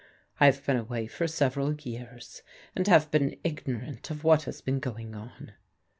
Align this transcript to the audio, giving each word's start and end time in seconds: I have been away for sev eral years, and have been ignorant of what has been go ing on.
I 0.39 0.47
have 0.47 0.65
been 0.65 0.77
away 0.77 1.05
for 1.05 1.27
sev 1.27 1.53
eral 1.53 1.85
years, 1.85 2.41
and 2.75 2.87
have 2.87 3.11
been 3.11 3.37
ignorant 3.43 4.09
of 4.09 4.23
what 4.23 4.45
has 4.45 4.59
been 4.59 4.79
go 4.79 4.97
ing 4.97 5.13
on. 5.13 5.53